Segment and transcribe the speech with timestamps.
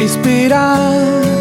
[0.00, 1.38] inspirar.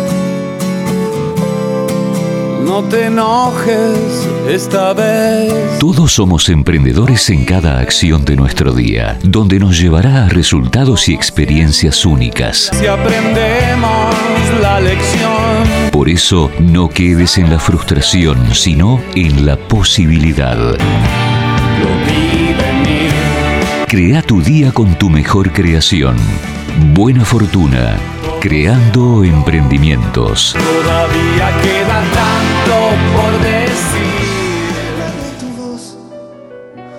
[2.63, 5.79] No te enojes esta vez.
[5.79, 11.13] Todos somos emprendedores en cada acción de nuestro día, donde nos llevará a resultados y
[11.13, 12.69] experiencias únicas.
[12.73, 14.15] Si aprendemos
[14.61, 15.91] la lección.
[15.91, 20.57] Por eso, no quedes en la frustración, sino en la posibilidad.
[23.87, 26.17] Crea tu día con tu mejor creación.
[26.93, 28.16] Buena fortuna.
[28.39, 30.53] Creando emprendimientos.
[30.53, 34.07] Todavía queda tanto por decir.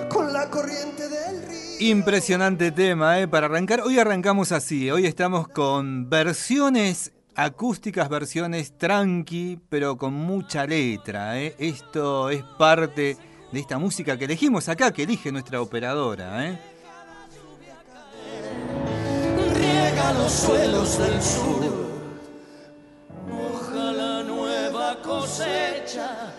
[0.09, 1.89] con la corriente del río.
[1.91, 3.27] Impresionante tema, ¿eh?
[3.27, 4.91] Para arrancar, hoy arrancamos así.
[4.91, 11.55] Hoy estamos con versiones acústicas, versiones tranqui, pero con mucha letra, ¿eh?
[11.57, 13.15] Esto es parte
[13.51, 16.59] de esta música que elegimos acá, que elige nuestra operadora, ¿eh?
[20.13, 21.89] Los suelos del sur.
[23.31, 26.33] Ojalá nueva cosecha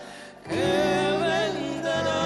[0.47, 0.55] que
[1.21, 2.21] venderá.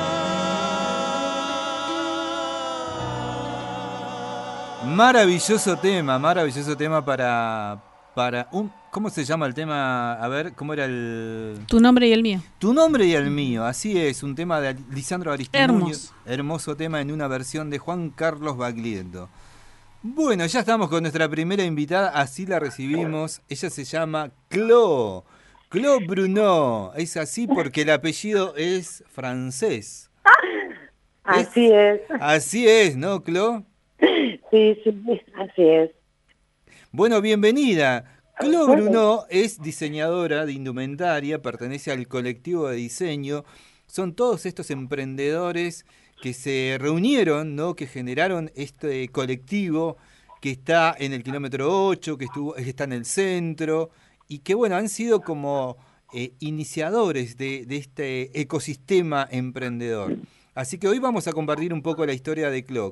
[4.86, 7.82] Maravilloso tema, maravilloso tema para,
[8.14, 8.72] para un...
[8.92, 10.14] ¿Cómo se llama el tema?
[10.14, 11.60] A ver, ¿cómo era el...?
[11.68, 12.40] Tu nombre y el mío.
[12.60, 15.88] Tu nombre y el mío, así es, un tema de Lisandro Aristimuño.
[15.88, 16.14] Hermoso.
[16.26, 19.28] Hermoso tema en una versión de Juan Carlos Baglietto.
[20.08, 23.42] Bueno, ya estamos con nuestra primera invitada, así la recibimos.
[23.50, 25.26] Ella se llama Clo.
[25.68, 26.92] Clo Bruno.
[26.96, 30.12] Es así porque el apellido es francés.
[31.24, 33.64] Así es, Así es, ¿no, Clo?
[34.00, 35.90] sí, sí, así es.
[36.92, 38.22] Bueno, bienvenida.
[38.38, 43.44] Clo Bruno es diseñadora de indumentaria, pertenece al colectivo de diseño.
[43.88, 45.84] Son todos estos emprendedores
[46.22, 47.76] que se reunieron, ¿no?
[47.76, 49.98] que generaron este colectivo
[50.42, 53.90] que está en el kilómetro 8, que, estuvo, que está en el centro,
[54.28, 55.78] y que bueno, han sido como
[56.14, 60.18] eh, iniciadores de, de este ecosistema emprendedor.
[60.54, 62.92] Así que hoy vamos a compartir un poco la historia de Clo.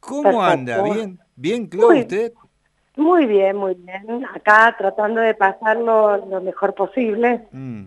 [0.00, 0.42] ¿Cómo Perfecto.
[0.42, 0.82] anda?
[0.82, 1.18] ¿Bien?
[1.34, 2.32] ¿Bien, Clo, Muy- usted?
[2.96, 4.24] Muy bien, muy bien.
[4.34, 7.46] Acá tratando de pasarlo lo mejor posible.
[7.52, 7.84] Mm.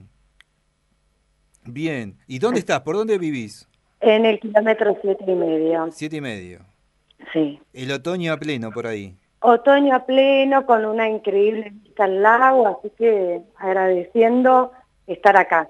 [1.66, 2.18] Bien.
[2.28, 2.82] ¿Y dónde estás?
[2.82, 3.68] ¿Por dónde vivís?
[4.02, 6.60] En el kilómetro siete y medio, Siete y medio.
[7.34, 7.60] sí.
[7.74, 9.16] El otoño a pleno por ahí.
[9.42, 14.72] Otoño a pleno con una increíble vista al lago, así que agradeciendo
[15.08, 15.70] estar acá.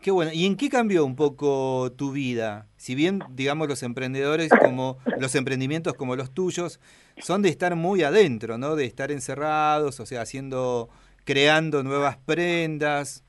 [0.00, 0.30] Qué bueno.
[0.32, 2.66] ¿Y en qué cambió un poco tu vida?
[2.76, 6.80] Si bien, digamos, los emprendedores como los emprendimientos como los tuyos
[7.18, 8.76] son de estar muy adentro, ¿no?
[8.76, 10.88] De estar encerrados, o sea, haciendo,
[11.24, 13.24] creando nuevas prendas.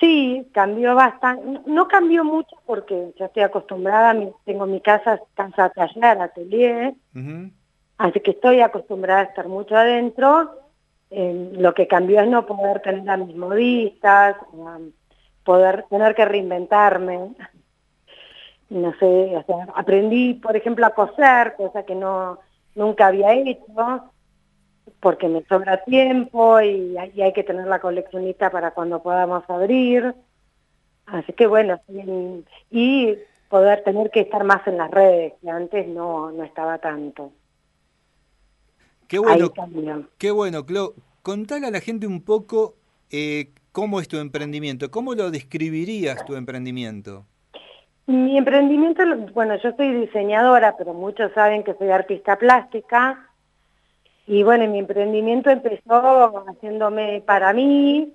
[0.00, 1.60] Sí, cambió bastante.
[1.66, 6.94] No cambió mucho porque ya estoy acostumbrada, tengo mi casa, casa taller, atelier,
[7.98, 10.52] así que estoy acostumbrada a estar mucho adentro.
[11.10, 14.90] Eh, lo que cambió es no poder tener a mis modistas, um,
[15.44, 17.34] poder tener que reinventarme.
[18.70, 22.38] No sé, o sea, aprendí, por ejemplo, a coser, cosa que no
[22.74, 24.12] nunca había hecho,
[25.00, 29.42] porque me sobra tiempo y hay, y hay que tener la coleccionista para cuando podamos
[29.48, 30.14] abrir.
[31.06, 31.80] Así que bueno,
[32.70, 33.16] y
[33.48, 37.32] poder tener que estar más en las redes, que antes no, no estaba tanto.
[39.08, 39.52] Qué bueno,
[40.18, 40.94] qué bueno, Clo.
[41.22, 42.76] Contale a la gente un poco
[43.10, 47.26] eh, cómo es tu emprendimiento, cómo lo describirías tu emprendimiento.
[48.06, 49.02] Mi emprendimiento,
[49.34, 53.29] bueno, yo soy diseñadora, pero muchos saben que soy artista plástica.
[54.26, 58.12] Y bueno, mi emprendimiento empezó haciéndome para mí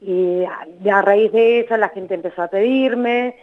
[0.00, 0.44] y
[0.88, 3.36] a, raíz de eso la gente empezó a pedirme.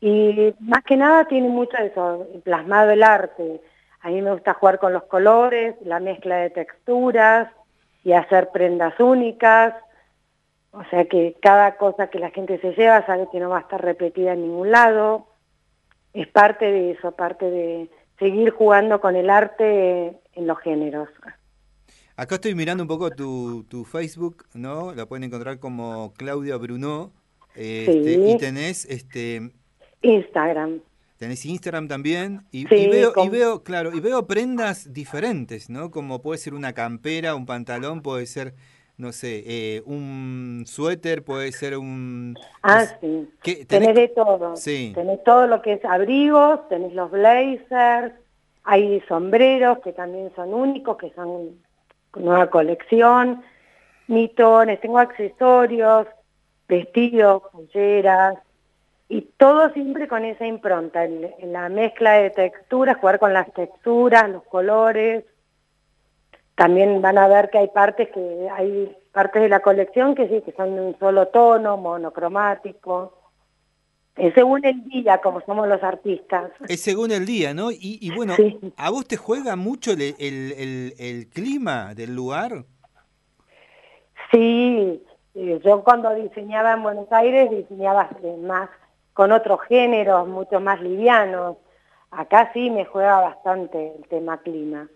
[0.00, 3.60] Y más que nada tiene mucho de eso, plasmado el arte.
[4.00, 7.48] A mí me gusta jugar con los colores, la mezcla de texturas
[8.02, 9.74] y hacer prendas únicas.
[10.72, 13.62] O sea que cada cosa que la gente se lleva sabe que no va a
[13.62, 15.26] estar repetida en ningún lado.
[16.14, 21.08] Es parte de eso, parte de seguir jugando con el arte en los géneros.
[22.16, 24.94] Acá estoy mirando un poco tu, tu Facebook, ¿no?
[24.94, 27.12] La pueden encontrar como Claudia Bruno.
[27.54, 28.30] este, Sí.
[28.32, 29.50] Y tenés este
[30.02, 30.80] Instagram.
[31.16, 32.42] tenés Instagram también.
[32.50, 35.90] Y, Sí, y veo, y veo, claro, y veo prendas diferentes, ¿no?
[35.90, 38.54] Como puede ser una campera, un pantalón, puede ser,
[38.98, 42.36] no sé, eh, un suéter, puede ser un.
[42.62, 43.28] Ah, sí.
[43.42, 43.64] ¿qué?
[43.64, 44.56] Tenés de todo.
[44.56, 44.92] Sí.
[44.94, 48.14] Tenés todo lo que es abrigos, tenés los blazers,
[48.64, 51.50] hay sombreros que también son únicos, que son
[52.16, 53.42] nueva colección,
[54.06, 56.06] mitones, tengo accesorios,
[56.68, 58.38] vestidos, polleras,
[59.08, 63.52] y todo siempre con esa impronta, en, en la mezcla de texturas, jugar con las
[63.52, 65.24] texturas, los colores,
[66.54, 70.42] también van a ver que hay partes que hay partes de la colección que sí,
[70.42, 73.21] que son de un solo tono, monocromático.
[74.16, 76.50] Es según el día, como somos los artistas.
[76.68, 77.70] Es según el día, ¿no?
[77.70, 78.58] Y, y bueno, Sí.
[78.76, 82.64] ¿a vos te juega mucho el, el- el- el clima del lugar?
[84.30, 85.02] Sí,
[85.34, 88.68] eh, yo cuando diseñaba en Buenos Aires diseñaba eh, más
[89.12, 91.56] con otros géneros, mucho más livianos.
[92.10, 94.88] Acá sí me juega bastante el tema clima.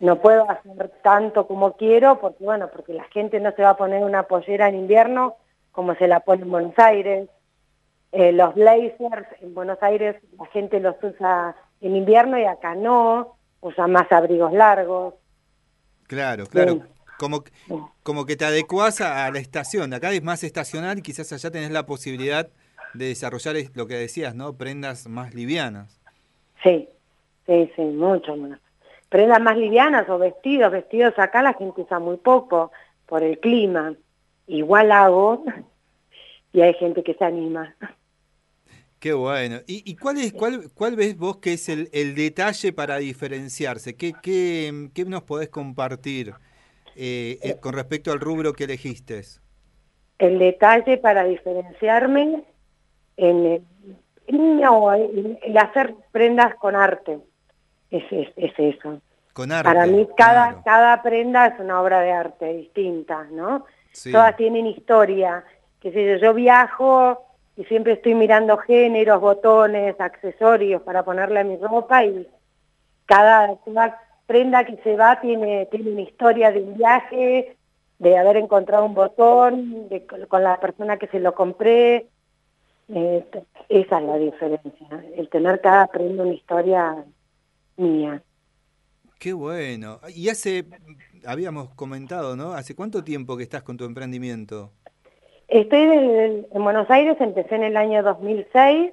[0.00, 3.76] No puedo hacer tanto como quiero porque, bueno, porque la gente no se va a
[3.76, 5.36] poner una pollera en invierno
[5.70, 7.28] como se la pone en Buenos Aires.
[8.12, 13.36] Eh, los blazers en Buenos Aires la gente los usa en invierno y acá no,
[13.62, 15.14] usa más abrigos largos.
[16.06, 16.74] Claro, claro.
[16.74, 16.82] Sí.
[17.18, 17.44] Como,
[18.02, 19.94] como que te adecuás a, la estación.
[19.94, 22.48] Acá es más estacional y quizás allá tenés la posibilidad
[22.94, 24.54] de desarrollar es- lo que decías, ¿no?
[24.58, 26.00] Prendas más livianas.
[26.62, 26.88] Sí,
[27.46, 28.58] sí, sí, mucho más.
[29.08, 32.72] Prendas más livianas o vestidos, vestidos acá la gente usa muy poco
[33.06, 33.94] por el clima.
[34.48, 35.44] Igual hago
[36.52, 37.74] y hay gente que se anima.
[39.02, 39.56] Qué bueno.
[39.66, 43.96] ¿Y, y cuál, es, cuál, cuál ves vos que es el, el detalle para diferenciarse?
[43.96, 46.32] ¿Qué, qué, qué nos podés compartir
[46.94, 49.22] eh, eh, con respecto al rubro que elegiste?
[50.18, 52.44] El detalle para diferenciarme
[53.16, 53.62] en el,
[54.28, 57.18] no, el hacer prendas con arte.
[57.90, 59.02] Es, es, es eso.
[59.32, 59.68] Con arte.
[59.68, 60.62] Para mí cada, claro.
[60.64, 63.64] cada prenda es una obra de arte distinta, ¿no?
[63.90, 64.12] Sí.
[64.12, 65.44] Todas tienen historia.
[65.80, 67.31] Que sé yo, yo viajo
[67.62, 72.26] y siempre estoy mirando géneros, botones, accesorios para ponerle a mi ropa y
[73.06, 73.56] cada,
[74.26, 77.56] prenda que se va tiene, tiene una historia de un viaje,
[78.00, 82.08] de haber encontrado un botón, de, con la persona que se lo compré.
[82.88, 83.24] Eh,
[83.68, 87.04] esa es la diferencia, el tener cada prenda una historia
[87.76, 88.20] mía.
[89.20, 90.00] Qué bueno.
[90.12, 90.64] Y hace,
[91.24, 92.54] habíamos comentado, ¿no?
[92.54, 94.72] ¿Hace cuánto tiempo que estás con tu emprendimiento?
[95.52, 98.92] Estoy del- en Buenos Aires, empecé en el año 2006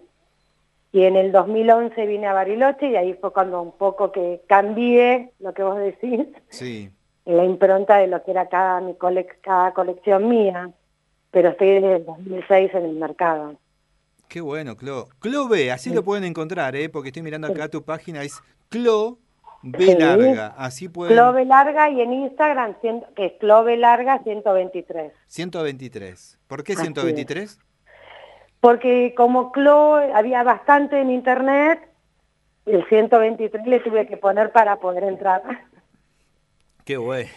[0.91, 5.31] y en el 2011 vine a Bariloche y ahí fue cuando un poco que cambié
[5.39, 6.89] lo que vos decís, Sí.
[7.25, 10.71] la impronta de lo que era cada, mi colec- cada colección mía,
[11.31, 13.55] pero estoy desde el 2006 en el mercado.
[14.27, 15.07] Qué bueno, Clo.
[15.19, 16.89] Clo B, así lo pueden encontrar, ¿eh?
[16.89, 19.17] Porque estoy mirando acá tu página, es Clo
[19.61, 19.95] B Sí.
[19.97, 20.53] larga.
[20.57, 21.13] Así pueden...
[21.15, 22.75] Clove Larga y en Instagram,
[23.15, 25.11] que es Clove Larga 123.
[25.27, 26.39] 123.
[26.47, 26.87] ¿Por qué Así es.
[26.87, 27.59] 123?
[28.61, 31.79] Porque como Clo había bastante en internet,
[32.65, 35.41] el 123 le tuve que poner para poder entrar.
[36.85, 37.29] Qué bueno.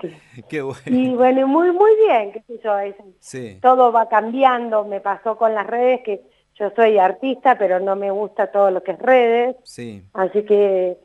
[0.00, 0.16] Que-
[0.48, 0.80] Qué bueno.
[0.86, 3.58] Y bueno, muy muy bien, qué sé yo, es- Sí.
[3.60, 6.22] todo va cambiando, me pasó con las redes que
[6.54, 10.02] yo soy artista, pero no me gusta todo lo que es redes, Sí.
[10.14, 10.96] así que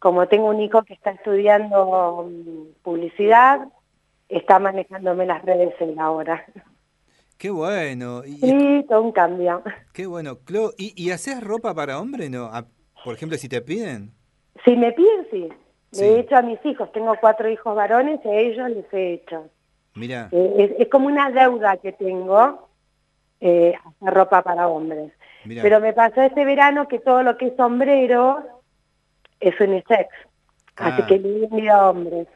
[0.00, 3.68] como tengo un hijo que está estudiando mm, publicidad,
[4.28, 6.44] está manejándome las redes en la hora.
[7.38, 8.22] Qué bueno.
[8.24, 9.62] Y, Sí, todo un cambio.
[9.94, 10.38] qué bueno.
[10.44, 12.28] Clo, ¿y, y haces ropa para hombre?
[12.28, 12.50] No?
[12.52, 12.64] Ah,
[13.04, 14.12] Por ejemplo, si te piden.
[14.64, 15.48] Si me piden, sí.
[15.92, 16.04] Sí.
[16.04, 19.48] he hecho a mis hijos, tengo cuatro hijos varones y a ellos les he hecho.
[19.94, 20.28] Mira.
[20.32, 22.68] Eh, Es, es como una deuda que tengo
[23.40, 25.12] eh, hacer ropa para hombres.
[25.44, 25.62] Mirá.
[25.62, 28.59] Pero me pasó este verano que todo lo que es sombrero
[29.40, 30.08] es unisex.
[30.76, 31.06] Así Ah.
[31.06, 32.28] que le he vendido a hombres.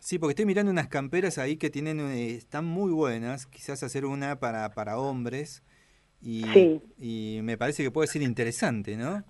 [0.00, 3.46] Sí, porque estoy mirando unas camperas ahí que tienen, eh, están muy buenas.
[3.46, 5.62] Quizás hacer una para, para hombres.
[6.20, 6.80] Y, Sí.
[6.98, 9.22] y me parece que puede ser interesante, ¿no?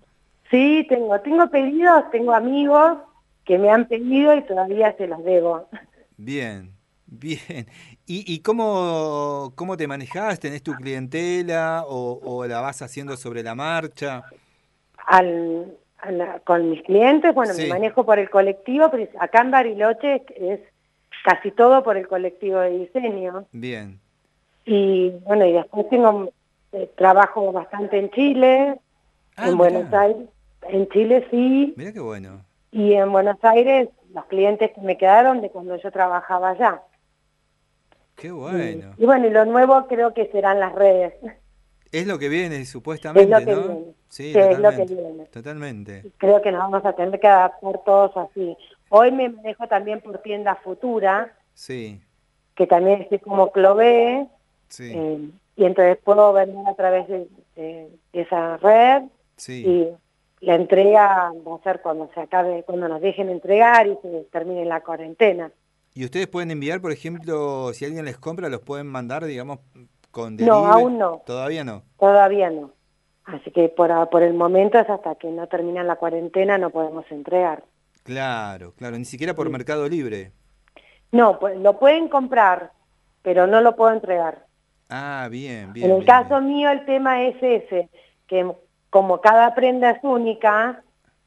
[0.50, 2.98] Sí, tengo, tengo pedidos, tengo amigos
[3.44, 5.68] que me han pedido y todavía se los debo.
[6.16, 6.72] Bien,
[7.06, 7.66] bien.
[8.06, 10.40] ¿Y, y cómo, cómo te manejás?
[10.40, 14.24] ¿Tenés tu clientela o, o la vas haciendo sobre la marcha?
[15.06, 15.76] Al,
[16.10, 17.62] la- con mis clientes, bueno, Sí.
[17.62, 20.60] me manejo por el colectivo, pero acá en Bariloche es
[21.24, 23.46] casi todo por el colectivo de diseño.
[23.52, 23.98] Bien,
[24.64, 26.30] Y bueno, y después tengo
[26.72, 28.78] eh, trabajo bastante en Chile,
[29.36, 29.92] Ah, en Buenos.
[29.92, 30.28] Aires,
[30.68, 32.40] en Chile sí, mira qué bueno.
[32.70, 36.80] y en Buenos Aires los clientes que me quedaron de cuando yo trabajaba allá.
[38.16, 38.94] Qué Y- bueno.
[38.96, 41.14] Y, bueno, y lo nuevo creo que serán las redes.
[41.92, 43.62] Es lo que viene, supuestamente, Es lo que ¿no?
[43.68, 43.84] viene.
[44.08, 45.24] Sí, Sí, es lo que viene.
[45.26, 46.10] Totalmente.
[46.16, 48.56] Creo que nos vamos a tener que adaptar todos así.
[48.88, 52.00] Hoy me manejo también por tienda futura, Sí,
[52.54, 54.26] que también estoy como Clové,
[54.68, 59.02] sí, eh, y entonces puedo vender a través de, de esa red
[59.36, 59.64] sí.
[59.66, 64.26] y la entrega va a ser cuando se acabe, cuando nos dejen entregar y se
[64.32, 65.52] termine la cuarentena.
[65.94, 69.60] ¿Y ustedes pueden enviar, por ejemplo, si alguien les compra, los pueden mandar, digamos,
[70.12, 71.22] con No, aún no.
[71.26, 71.82] Todavía no.
[71.98, 72.70] Todavía no.
[73.24, 76.70] Así que por, a- por el momento es hasta que no termina la cuarentena no
[76.70, 77.64] podemos entregar.
[78.04, 80.32] Claro, claro, ni siquiera por Mercado Libre.
[81.12, 82.72] No, pues lo pueden comprar,
[83.22, 84.46] pero no lo puedo entregar.
[84.88, 85.86] Ah, bien, bien.
[85.86, 86.46] en el bien, caso bien.
[86.46, 87.88] mío el tema es ese,
[88.26, 88.50] que
[88.90, 90.82] como cada prenda es única,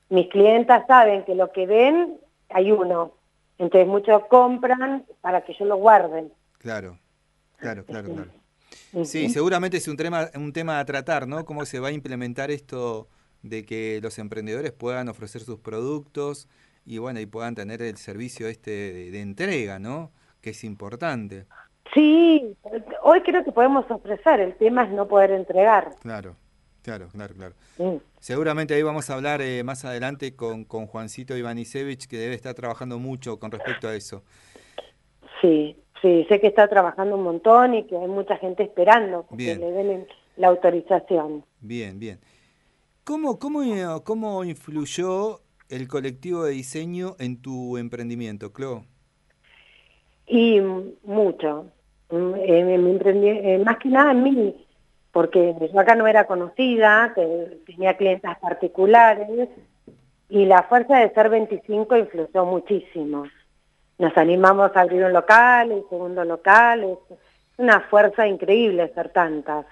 [0.10, 3.14] mis clientas saben que lo que ven hay uno.
[3.58, 6.28] Entonces muchos compran para que yo lo guarde.
[6.58, 7.00] Claro,
[7.58, 8.32] claro, claro, claro.
[9.04, 11.44] Sí, seguramente es un tema, un tema a tratar, ¿no?
[11.44, 13.10] Cómo se va a implementar esto
[13.42, 16.48] de que los emprendedores puedan ofrecer sus productos
[16.86, 20.12] y bueno, y puedan tener el servicio este de, de entrega, ¿no?
[20.42, 21.46] Que es importante.
[21.94, 22.56] Sí,
[23.04, 25.96] hoy creo que podemos ofrecer, el tema es no poder entregar.
[26.02, 26.36] Claro,
[26.82, 27.56] claro, claro, claro.
[28.20, 32.54] Seguramente ahí vamos a hablar eh, más adelante con, con Juancito Ivanisevich, que debe estar
[32.54, 34.24] trabajando mucho con respecto a eso.
[35.42, 39.36] Sí, sí, sé que está trabajando un montón y que hay mucha gente esperando que
[39.36, 39.60] Bien.
[39.60, 40.08] le den
[40.38, 41.44] la autorización.
[41.62, 42.20] Bien, bien.
[43.04, 48.84] ¿Cómo, cómo, eh, cómo influyó el colectivo de diseño en tu emprendimiento, Clo?
[50.28, 50.60] Y
[51.04, 51.66] mucho.
[52.12, 54.68] Mm, eh, eh, más que nada en mí,
[55.12, 59.50] porque yo acá no era conocida, te- tenía clientes particulares
[60.30, 63.24] y la fuerza de ser 25 influyó muchísimo.
[63.98, 67.18] Nos animamos a abrir un local, el segundo local, es
[67.58, 69.66] una fuerza increíble ser tantas.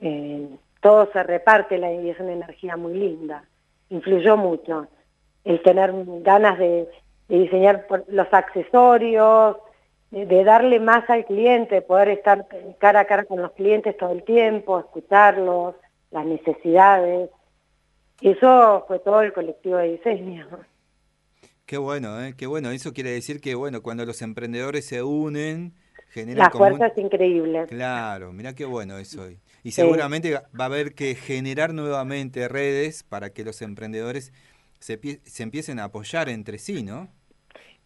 [0.00, 0.48] Eh,
[0.80, 3.44] todo se reparte y es una energía muy linda.
[3.90, 4.88] Influyó mucho
[5.44, 6.88] el tener ganas de,
[7.28, 9.56] diseñar los accesorios,
[10.10, 12.46] de, de darle más al cliente, poder estar
[12.78, 15.76] cara a cara con los clientes todo el tiempo, escucharlos,
[16.10, 17.30] las necesidades.
[18.20, 20.48] Eso fue todo el colectivo de diseño.
[21.66, 22.34] Qué bueno, ¿eh?
[22.36, 22.70] Qué bueno.
[22.70, 25.74] Eso quiere decir que, bueno, cuando los emprendedores se unen,
[26.10, 27.66] generan La como un- fuerza es increíble.
[27.66, 29.28] Claro, mira qué bueno eso.
[29.64, 34.32] Y seguramente va a haber que generar nuevamente redes para que los emprendedores
[34.78, 37.08] se, se empiecen a apoyar entre sí, ¿no?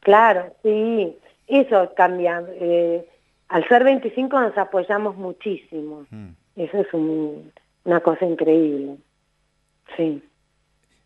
[0.01, 2.45] Claro, sí, eso cambia.
[2.61, 3.07] Eh,
[3.49, 6.07] al ser 25 nos apoyamos muchísimo.
[6.11, 6.29] Mm.
[6.57, 7.51] Eso es un-
[7.85, 8.97] una cosa increíble.
[9.97, 10.23] Sí.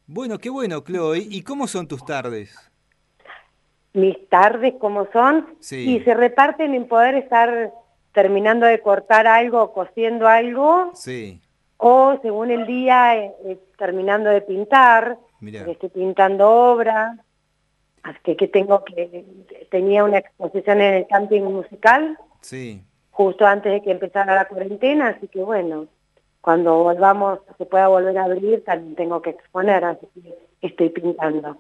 [0.07, 1.19] Bueno, qué bueno, Chloe.
[1.31, 2.55] ¿Y cómo son tus tardes?
[3.93, 5.97] Mis tardes como son Sí.
[5.97, 7.73] y se reparten en poder estar
[8.13, 11.41] terminando de cortar algo, cosiendo algo, Sí,
[11.77, 15.69] o según el día eh, eh, terminando de pintar, Mirá.
[15.69, 17.19] estoy pintando obras,
[18.03, 19.25] así que, que tengo que
[19.71, 22.83] tenía una exposición en el camping musical sí.
[23.11, 25.87] justo antes de que empezara la cuarentena, así que bueno,
[26.45, 31.59] cuando volvamos, se pueda volver a abrir, también tengo que exponer, así que estoy pintando.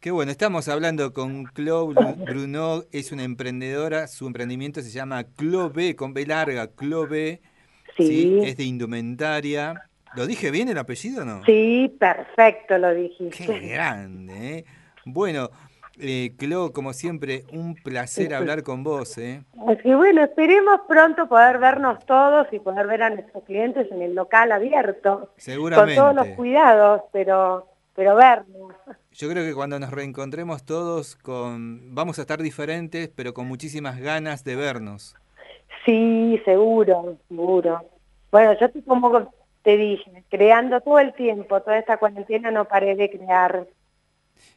[0.00, 1.52] Qué bueno, estamos hablando con
[1.88, 7.42] Bru- Bruno, es una emprendedora, su emprendimiento se llama Clobe, con B larga, Clobe,
[7.96, 9.82] Sí, es de indumentaria.
[10.12, 11.46] ¿Lo dije bien el apellido o no?
[11.46, 12.92] sí, perfecto lo
[13.28, 13.72] Qué dijiste.
[13.72, 14.64] grande, ¿eh?
[15.04, 15.50] Bueno,
[15.98, 19.42] eh, Clo, como siempre, un placer hablar con vos, ¿eh?
[19.66, 24.02] Así que bueno, esperemos pronto poder vernos todos y poder ver a nuestros clientes en
[24.02, 25.94] el local abierto, Seguramente.
[25.94, 28.72] con todos los cuidados, pero, pero vernos.
[29.12, 34.00] Yo creo que cuando nos reencontremos todos, con, vamos a estar diferentes, pero con muchísimas
[34.00, 35.16] ganas de vernos.
[35.84, 37.84] Sí, seguro, seguro.
[38.32, 39.32] Bueno, yo como
[39.62, 43.66] te dije, creando todo el tiempo, toda esta cuarentena no paré de crear.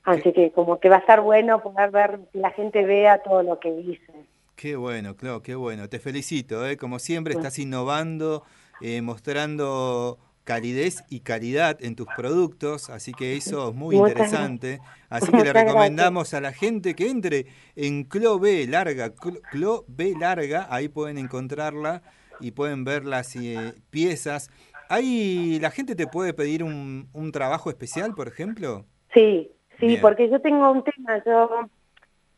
[0.03, 3.43] Así que como que va a estar bueno poder ver, que la gente vea todo
[3.43, 4.13] lo que hice.
[4.55, 5.89] Qué bueno, Clo, qué bueno.
[5.89, 6.77] Te felicito, ¿eh?
[6.77, 8.43] Como siempre, estás innovando,
[8.81, 14.79] eh, mostrando calidez y calidad en tus productos, así que eso es muy Muchas interesante.
[15.09, 19.13] Así que le recomendamos a la gente que entre en Clo B larga,
[19.51, 22.01] Clo B larga, ahí pueden encontrarla
[22.39, 24.49] y pueden ver las eh, piezas.
[24.89, 28.85] Ahí la gente te puede pedir un, un trabajo especial, por ejemplo.
[29.13, 30.01] Sí, sí, Bien.
[30.01, 31.49] porque yo tengo un tema, yo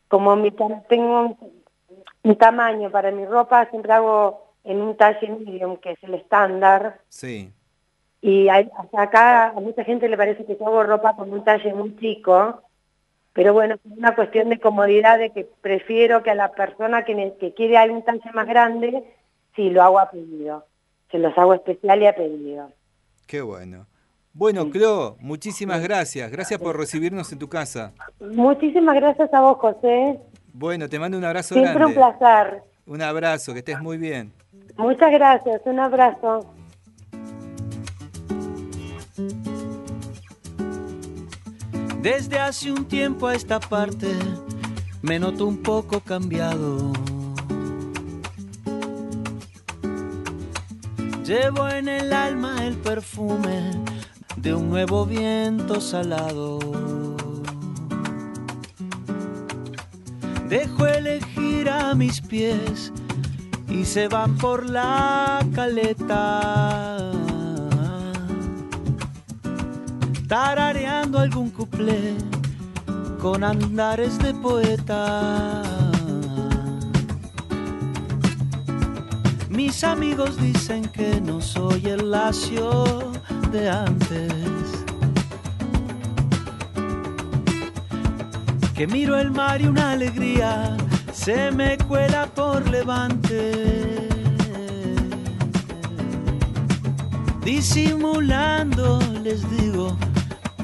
[0.08, 1.62] como mi tengo un,
[2.24, 7.00] un tamaño para mi ropa, siempre hago en un talle medium, que es el estándar,
[7.08, 7.52] Sí,
[8.20, 11.42] y hay- hasta acá a mucha gente le parece que yo hago ropa con un
[11.44, 12.62] talle muy chico,
[13.32, 17.34] pero bueno, es una cuestión de comodidad, de que prefiero que a la persona que,
[17.40, 19.04] que quiere algún talle más grande,
[19.56, 20.66] sí, lo hago a pedido,
[21.10, 22.70] se los hago especial y a pedido.
[23.26, 23.86] qué bueno.
[24.32, 26.30] Bueno, Clo, muchísimas gracias.
[26.30, 27.92] Gracias por recibirnos en tu casa.
[28.20, 30.20] Muchísimas gracias a vos, José,
[30.52, 32.16] Bueno, te mando un abrazo siempre un grande.
[32.18, 32.62] placer.
[32.86, 34.32] Un abrazo, que estés muy bien.
[34.76, 36.46] Muchas gracias, un abrazo.
[42.02, 44.08] Desde hace un tiempo a esta parte
[45.02, 46.92] me noto un poco cambiado.
[51.24, 53.70] Llevo en el alma el perfume
[54.42, 56.58] de un nuevo viento salado.
[60.48, 62.92] Dejo elegir a mis pies
[63.68, 67.12] y se van por la caleta.
[70.26, 72.14] Tarareando algún cuplé
[73.20, 75.62] con andares de poeta.
[79.50, 83.09] Mis amigos dicen que no soy el lacio
[83.50, 84.32] de antes.
[88.74, 90.76] Que miro el mar y una alegría
[91.12, 94.08] se me cuela por levante.
[97.44, 99.96] Disimulando les digo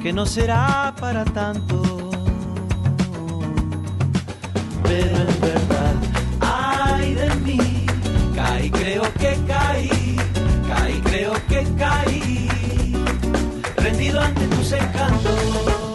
[0.01, 1.81] que no será para tanto.
[4.83, 5.95] Pero en verdad,
[6.39, 7.85] ay de mí,
[8.35, 9.96] caí, creo que caí,
[14.73, 15.36] encantos